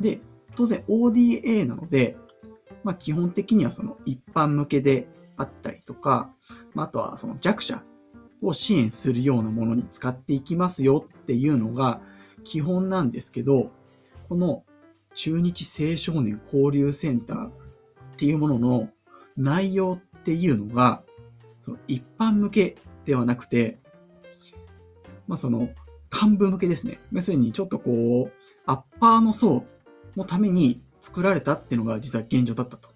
[0.00, 0.20] で、
[0.56, 2.16] 当然 ODA なので、
[2.82, 6.32] まあ、基本的にはその一般向けであったりとか、
[6.74, 7.84] まあ、あとはその弱者
[8.42, 12.00] を支援するようなものに使っていきますよっていうのが
[12.42, 13.70] 基本なんですけど、
[14.28, 14.64] この
[15.14, 17.50] 中日青少年交流センターっ
[18.16, 18.88] ていうものの
[19.36, 21.04] 内容っていうのが、
[21.60, 23.78] その一般向けではなくて、
[25.26, 25.68] まあその
[26.12, 26.98] 幹部向けですね。
[27.12, 28.32] 要するにちょっとこう、
[28.66, 29.64] アッパーの層
[30.16, 32.88] のために作られたっていうのが実は現状だったと。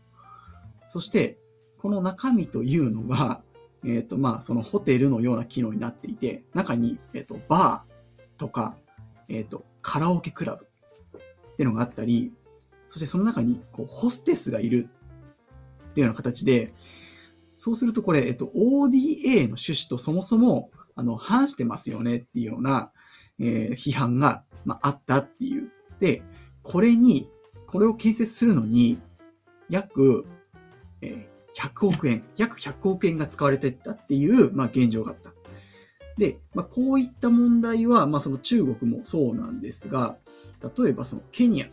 [0.86, 1.38] そして、
[1.78, 3.42] この中身というのが、
[3.84, 8.76] えっ、と、まあ、そのホテルのような機能になっていて、中に、えっ、と、バーとか、
[9.28, 12.32] えっ、と、カラオケクラブっていうのがあったり、
[12.88, 14.88] そしてその中に、こう、ホステスがいる
[15.90, 16.72] っていうような形で、
[17.56, 22.90] そうするとこれ、えっと、ODA の趣旨とそもそも、あの、反してますよねっていうような、
[23.38, 25.70] えー批判が、まあ、あったっていう。
[26.00, 26.22] で、
[26.62, 27.30] これに、
[27.68, 28.98] これを建設するのに、
[29.70, 30.24] 約、
[31.00, 35.32] えー100億円、約100億円が使われてったっていう、まあ、現状があった。
[36.16, 40.18] で、まあ、こういった問題は、まあ、その中国もそうなんですが、
[40.76, 41.68] 例えばそのケニア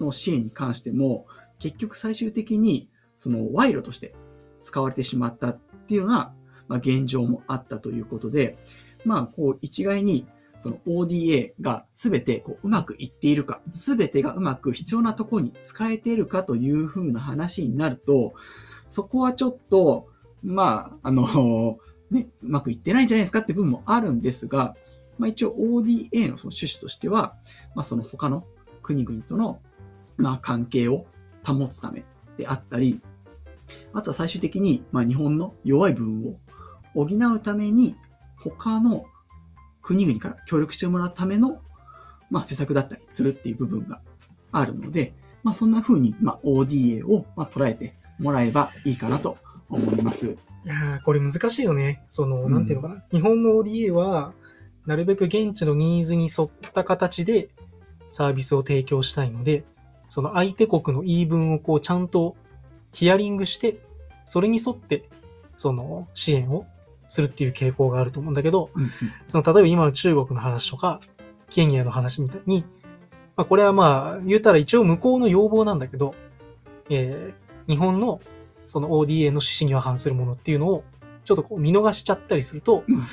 [0.00, 1.26] の支援に関しても、
[1.58, 4.14] 結局最終的にその賄賂として
[4.62, 5.58] 使われてしまったっ
[5.88, 6.32] ていうような、
[6.68, 8.56] まあ、現状もあったということで、
[9.04, 10.26] まあ、こう一概に
[10.62, 18.32] その ODA が全てこううまくいっているか、全てがうまく必要なところに使えているかというふうな話になると、
[18.88, 20.08] そこはちょっと、
[20.42, 21.78] まあ、あの、
[22.10, 24.74] ね、うまくいってないんじゃないですかって部分もあるんですが、
[25.18, 27.34] まあ一応 ODA のその趣旨としては、
[27.74, 28.44] まあその他の
[28.82, 29.60] 国々との、
[30.16, 31.04] まあ関係を
[31.44, 32.04] 保つため
[32.38, 33.00] であったり、
[33.92, 36.36] あとは最終的に、まあ日本の弱い部分を
[36.94, 37.96] 補うために、
[38.38, 39.04] 他の
[39.82, 41.60] 国々から協力してもらうための、
[42.30, 44.00] まあ施策だったりするっていう部分が
[44.52, 49.36] あるので、まあそんな風に、まあ ODA を、まあ、捉えてもらえばいいかなと
[49.68, 50.36] 思います。
[50.64, 52.02] いやーこれ難しいよね。
[52.08, 53.04] その、うんなんていうのかな。
[53.12, 54.32] 日本の ODA は、
[54.86, 57.48] なるべく現地のニーズに沿った形で
[58.08, 59.64] サービスを提供したいので、
[60.10, 62.36] その相手国の言い分をこうちゃんと
[62.92, 63.78] ヒアリングして、
[64.24, 65.08] それに沿って、
[65.56, 66.66] その支援を
[67.08, 68.90] するっていう傾向があると思うんだけど、うんうん
[69.28, 71.00] その例えば今の中国の話とか、
[71.50, 72.64] ケニアの話みたいに、
[73.36, 76.14] まあこれはまあ言うたら一応向こうの要望なんだけど、
[76.90, 78.20] えー日本の
[78.66, 80.84] その ODA の趣旨には反するものっていうのを
[81.24, 83.06] ちょっとこう見逃しちゃったりすると、うん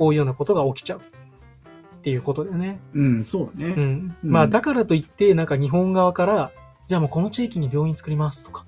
[0.00, 2.80] こういうようなことが起きちゃうっていうことだよね。
[2.94, 3.74] うんうん、そうだね。
[3.74, 4.16] うん。
[4.24, 6.52] うんまあだからといって、なんか日本側から、
[6.88, 8.64] じゃあもうこの地域に病院作りますとか、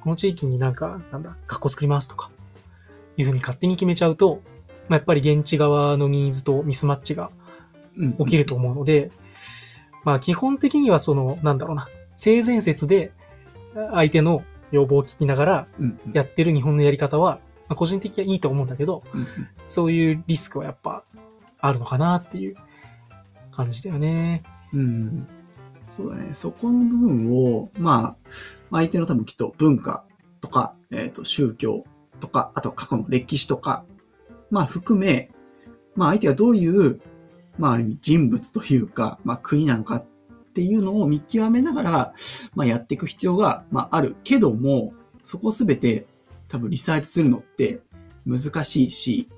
[0.00, 2.30] この地域になんか、なんだ、学校作りますとか、
[3.16, 4.40] いうふうに勝手に決めちゃうと、
[4.88, 7.30] まあやっぱり現地側のニーズとミスマッチが
[7.96, 9.10] うん起きると思うので、
[10.04, 13.12] まあ基本的にはその、なんだろうな、性善説で
[13.92, 15.66] 相手の要望を聞きながら
[16.12, 19.26] やってる日本のやり方は、まあ個人的にはいいと思うんだけど、うんうん
[19.66, 21.04] そういうリスクはやっぱ
[21.58, 22.56] あるのかなっていう
[23.50, 24.42] 感じだよね。
[24.72, 25.26] うん。
[25.88, 26.30] そうだね。
[26.34, 28.30] そこの部分を、まあ、
[28.70, 30.04] 相手の多分きっと文化
[30.40, 31.84] とか、えっ、と、宗教
[32.24, 33.84] とか、あと過去の歴史とか、
[34.50, 35.30] まあ含め、
[35.94, 37.00] まあ相手がどういう、
[37.58, 40.04] まあある意味人物というか、まあ国なのかっ
[40.54, 42.14] ていうのを見極めながら、
[42.54, 46.06] まあやっていく必要が、まああるけども、そこすべて
[46.48, 47.80] 多分リサーチするのって
[48.26, 49.28] 難しいし、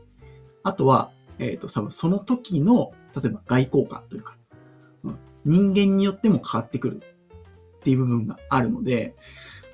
[0.62, 4.37] あとは、えっ、と、多分その時の、例えば外交官というか、
[5.44, 7.03] 人間によっても変わってくる
[7.79, 9.14] っていう部分があるので、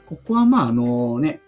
[0.06, 1.40] ここはまああのね、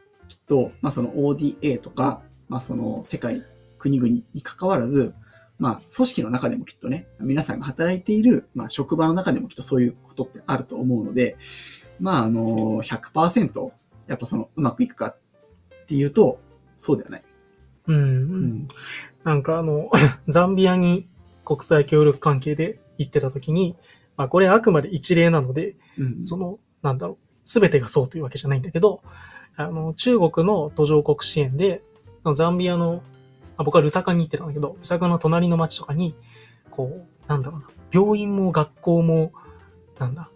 [0.47, 3.45] と、まあその ODA とか、まあその世界、
[3.79, 5.15] 国々に関わらず、
[5.59, 11.37] まあ組織の中でもきっとね、皆さんが働いている、まあ職場の中でもきっとそういうことってあると思うので、
[12.01, 13.71] まああの、100%
[14.07, 15.17] やっぱそのうまくいくかっ
[15.87, 16.41] ていうと、
[16.77, 17.23] そうではない。
[17.87, 17.97] うん。
[17.97, 18.69] うん。
[19.25, 19.91] なんかあの、
[20.29, 21.09] ザンビアに
[21.45, 23.77] 国際協力関係で行ってた時に、
[24.17, 26.25] まあこれあくまで一例なので、うん。
[26.25, 29.03] その、なんだろう、すべてがそうというわけじゃないんだけど、
[29.57, 31.83] あの、中国の途上国支援で、
[32.35, 33.03] ザンビアの、
[33.57, 36.15] あ僕はルサカに行ってたんだけど、ルサカの隣の町とかに、
[36.71, 39.33] こう、なんだろうな、病院も学校も、
[39.99, 40.29] なんだ、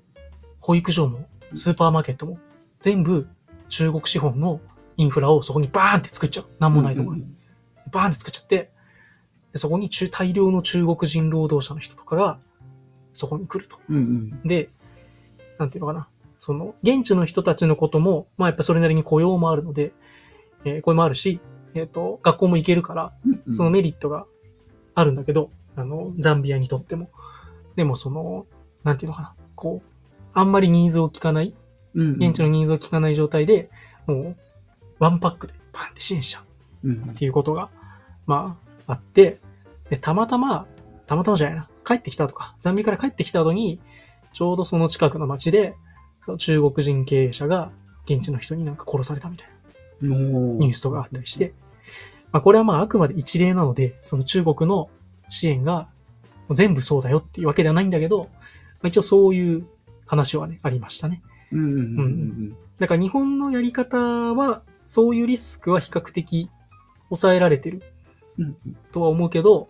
[0.61, 2.38] 保育所も、スーパーマーケットも、
[2.81, 3.26] 全部
[3.68, 4.61] 中国資本の
[4.96, 6.46] インフラをそこにバーンって作っちゃう。
[6.59, 7.24] なんもないところに。
[7.90, 8.70] バーンって作っちゃって、
[9.52, 12.38] でそこに中大量の中国人労働者の人とかが、
[13.14, 13.78] そこに来ると。
[13.88, 14.42] うんうん。
[14.44, 14.68] で、
[15.59, 16.09] なんていうのかな。
[16.38, 19.92] その、現地の人たちのことも、まあやっぱそれなりに雇用もあるので、
[20.64, 21.40] えー、これもあるし、
[21.74, 23.12] えっ、と、学校も行けるから。
[23.55, 24.27] そのメリットが
[24.94, 27.11] あるんだけど、あの、ザンビアにとっても。
[27.77, 28.46] でもその、
[28.85, 29.35] なんていうのかな。
[29.55, 29.90] こう、
[30.33, 31.55] あんまりニーズを聞かない、
[31.94, 33.71] 現地のニーズを聞かない状態で、
[34.06, 34.37] もう、
[34.98, 36.40] ワンパックでバンって支援しちゃ
[36.85, 36.92] う。
[36.92, 37.71] っていうことが、
[38.27, 39.40] まあ、あって、
[39.90, 40.67] で、たまたま、
[41.06, 43.81] たまたまじゃないな、帰ってきたとか、ザンビアから帰ってきた後に、
[44.33, 45.75] ちょうどその近くの町で、
[46.37, 47.70] 中国人経営者が
[48.04, 49.58] 現地の人になんか殺されたみたいな。
[50.00, 51.52] ニュースとかあったりして、
[52.31, 54.90] まあ、これはまああくまで一例なので、その中国の
[55.29, 55.88] 支援が
[56.50, 58.29] 全部そうだよっていうわけではないんだけど、ま
[58.85, 59.66] あ、一応そういう
[60.06, 61.22] 話はね、ありましたね。
[61.52, 66.48] うんうんうんうんだから日本のやり方は、そういうリスクは比較的
[67.08, 67.83] 抑えられてる。
[68.38, 68.56] うん
[68.92, 69.68] とは思うけど、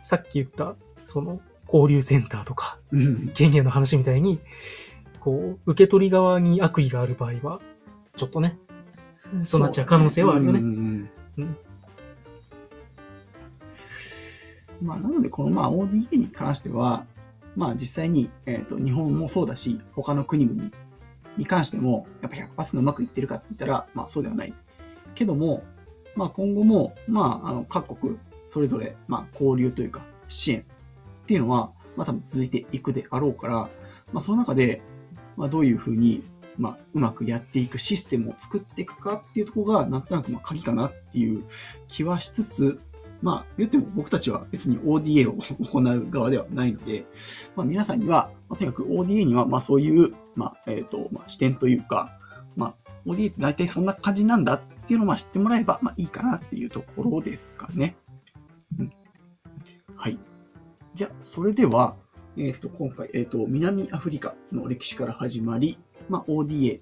[0.00, 3.28] さっき言った、その、交流センターとか、うんうん。
[3.34, 4.40] ケニアの話みたいに、
[5.24, 7.60] こう、受け取り側に悪意がある場合は、
[8.14, 8.58] ちょっとね、
[9.50, 10.60] となっちゃう可能性はあるよね。
[10.60, 11.56] うんうんうんうん
[14.82, 17.06] まあ、なので、このまあ ODA に関しては、
[17.56, 20.70] まあ実際に、えっと日本もそうだし、他の国々
[21.38, 24.52] に関しても、やっぱ100%うまくいってるかって言ったら、まあそうではない。
[25.14, 25.64] けども、
[26.16, 30.64] まあ今後も、まああの各国それぞれ、まあ交流というか支援っ
[31.26, 33.54] ていうのは、まあ多分続いていくであろうから、
[34.12, 34.82] まあその中で、
[35.36, 36.22] まあどういうふうに、
[36.56, 41.44] まあうまくやっていくシステムを作っていくかっていうとこが、なんとなくまあ鍵かなっていう
[41.88, 42.80] 気はしつつ、
[43.24, 45.32] まあ、言っても僕たちは別に ODA を
[45.64, 47.06] 行う側ではないので、
[47.56, 52.18] まあ、皆さんには、まあ、とにかく ODA には、まあ、そういう、まあ、えっ、と、まあ、視点というか、
[52.54, 57.96] まあ、ODA って大体そんな感じなんだっていうのをまあ知ってもらえば、まあ、いいかなっていうところですかね。
[58.78, 58.92] うん。
[59.96, 60.18] はい。
[60.94, 61.96] じゃあ、それでは、
[62.36, 65.78] えっ、と、今回、えっ、と、南アフリカの歴史から始まり、
[66.08, 66.80] まあ、ODA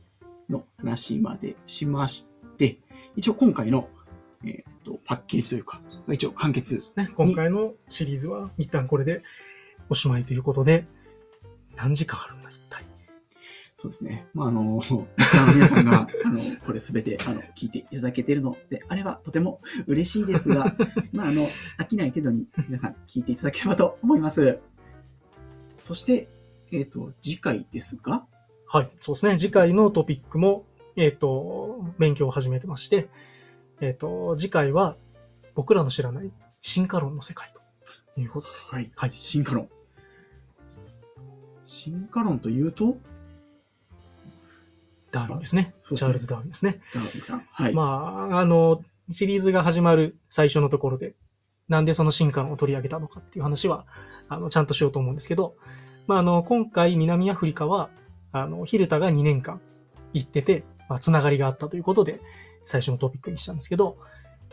[0.48, 2.78] の話までしまして、
[3.16, 3.88] 一応今回の、
[4.44, 5.78] えっ、と、パッケージというか、
[6.08, 6.94] 一応完結です。
[6.96, 9.22] ね、今回のシリーズは一旦これで
[9.90, 10.86] おしまいということで、
[11.76, 12.84] 何時間あるんだ、一体？
[13.74, 14.26] そうですね。
[14.32, 14.80] まあ、あの
[15.54, 20.74] 皆さんが、 あの、これすべて、あの、聞いていただけているのであれば、とても嬉しいですが、
[21.12, 21.46] まあ、あの、
[21.78, 24.60] 飽きない程度に皆さん聞いていただければと思います。
[25.82, 26.28] そして、
[26.70, 28.24] えっ、と、次回ですが、
[28.68, 29.38] はい、そうですね。
[29.38, 30.64] 次回のトピックも、
[30.94, 33.08] えっ、と、勉強を始めてまして、
[33.80, 34.96] えっ、と、次回は
[35.54, 36.30] 僕らの知らない
[36.60, 37.52] 進化論の世界
[38.14, 38.92] ということで、はい。
[38.94, 39.68] はい進化論。
[41.64, 42.96] 進化論というと、
[45.10, 45.74] ダーウィンですね。
[45.84, 46.80] チャールズ・ダーウィンですね。
[46.94, 47.46] ダービーさん。
[47.50, 47.74] はい。
[47.74, 51.14] まあ、あの、シリーズが始まる最初のところで、
[51.68, 53.86] なんでその進化論を取り上げたのかっていう話は、
[54.28, 55.54] あの、ちゃんとしようと思うんですけど、
[56.06, 57.90] まあ、あの、今回南アフリカは、
[58.32, 59.60] あの、ヒルタが2年間
[60.12, 62.20] 行ってて、まあ、つながりがあったということで、
[62.64, 63.96] 最初のトピックにしたんですけど、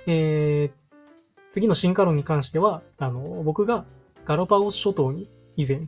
[0.08, 1.02] えー、
[1.52, 3.86] 次の進化論に関しては、あの、僕が
[4.26, 5.88] ガロパゴス諸島に以前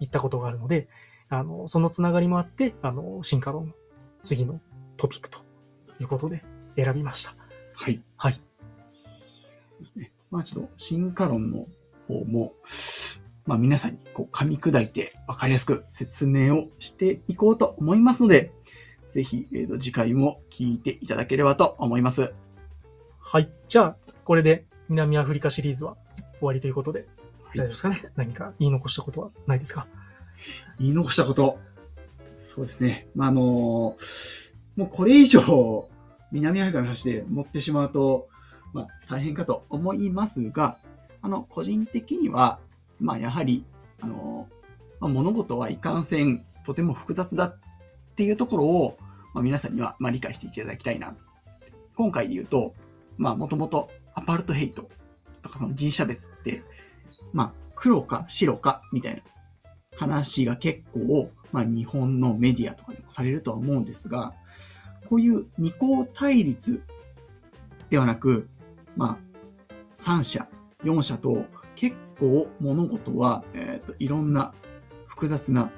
[0.00, 0.88] 行ったことがあるので、
[1.28, 3.72] あの、そのつながりもあって、あの、進化論の
[4.22, 4.60] 次の
[4.96, 5.38] トピックと
[6.00, 6.44] いうことで
[6.76, 7.34] 選びました。
[7.74, 8.02] はい。
[8.16, 8.40] はい。
[9.80, 10.13] ですね。
[10.34, 11.66] まあちょっと進化論の
[12.08, 12.54] 方も、
[13.46, 18.50] まあ皆さんにこう噛み砕いて分かりやすく説明をしていこうと思いますので、
[19.12, 22.34] ぜひ、えーと次回も聞いていただければと思います。
[23.20, 23.48] はい。
[23.68, 25.96] じゃあ、これで南アフリカシリーズは
[26.40, 27.06] 終わりということで、
[27.44, 28.02] はい大丈夫ですかね？
[28.16, 29.86] 何か言い残したことはないですか？
[30.80, 31.60] 言い残したこと。
[32.36, 33.06] そうですね。
[33.14, 33.96] まああのも
[34.78, 35.88] うこれ以上、
[36.32, 38.26] 南アフリカの話で持ってしまうと、
[38.74, 40.76] まあ大変かと思いますが、
[41.22, 42.58] あの、個人的には、
[43.00, 43.64] まあやはり、
[44.02, 44.46] あの
[45.00, 47.56] まあ、物事はいかんせんとても複雑だっ
[48.16, 48.98] ていうところを、
[49.32, 51.14] まあ、皆さんには、まあ、理解していただきたいな。
[51.96, 52.74] 今回で言うと、
[53.16, 54.88] まあもともとアパルトヘイト
[55.42, 56.62] とかその人種差別って、
[57.32, 59.22] まあ黒か白かみたいな
[59.96, 64.34] 話が結構、まあ日本のメディアとかでもされるとは思うんですが、
[65.08, 66.82] こういう二項対立
[67.90, 68.48] ではなく、
[68.96, 69.18] まあ
[69.92, 70.48] 三者、
[70.82, 71.44] 四者と
[71.76, 74.52] 結構物事は、えっ、と、いろんな
[75.06, 75.70] 複雑な、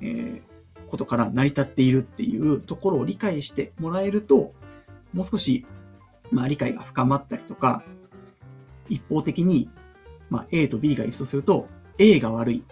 [0.00, 0.56] えー
[0.86, 4.52] ことから成り立っているっていうところを理解してもらえると、
[5.12, 5.66] もう少し、
[6.30, 7.82] まあ理解が深まったりとか、
[8.88, 9.68] 一方的に、
[10.30, 11.68] まあ A と B がいるとすると、
[11.98, 12.64] A が悪い、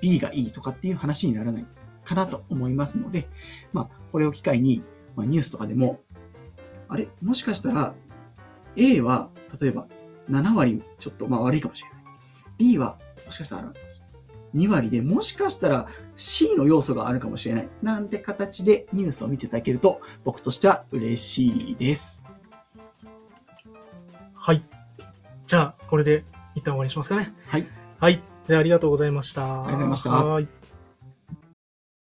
[0.00, 1.66] B がいいとかっていう話にならない
[2.04, 3.26] かなと思いますので、
[3.72, 4.82] まあこれを機会に、
[5.16, 6.00] まあ、ニュースとかでも、
[6.88, 7.08] あれ？
[7.22, 7.94] もしかしたら
[8.76, 9.28] A は
[9.60, 9.86] 例えば
[10.30, 11.98] 7割ちょっとまあ悪いかもしれない。
[12.58, 13.72] B はもしかしたら
[14.54, 17.68] 2割でもしかしたら C の要素があるかもしれない。
[17.82, 22.22] なんて形でニュースを見ていただけると僕としては嬉しいです。
[24.34, 24.64] はい。
[25.46, 26.24] じゃあ、これで
[26.56, 27.32] 一旦終わりにしますかね。
[27.46, 27.66] はい。
[28.00, 28.20] はい。
[28.48, 29.42] じゃあ、ありがとうございました。
[29.42, 30.61] ありがとうございましたはい。